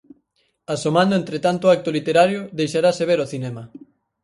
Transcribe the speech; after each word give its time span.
Asomando 0.75 1.13
entre 1.17 1.37
tanto 1.45 1.65
acto 1.75 1.89
literario 1.97 2.41
deixarase 2.59 3.03
ver 3.09 3.19
o 3.25 3.29
cinema. 3.33 3.63